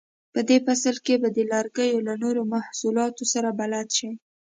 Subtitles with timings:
[0.33, 4.11] په دې فصل کې به د لرګیو له نورو محصولاتو سره بلد شئ.